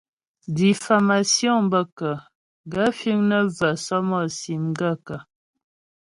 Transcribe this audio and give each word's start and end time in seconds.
Diffámásyoŋ 0.55 1.59
bə 1.71 1.81
kə́? 1.97 2.15
Gaə̂ 2.71 2.89
fíŋ 2.99 3.19
nə́ 3.29 3.41
və̂ 3.57 3.71
sɔ́mɔ́sì 3.85 4.53
m 4.63 4.65
gaə̂kə́? 4.79 5.19